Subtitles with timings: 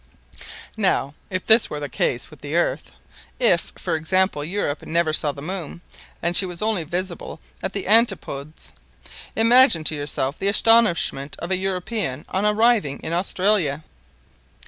[0.79, 5.43] Now if this were the case with the earth—if, for example, Europe never saw the
[5.43, 5.81] moon,
[6.23, 8.73] and she was only visible at the antipodes,
[9.35, 13.83] imagine to yourself the astonishment of a European on arriving in Australia."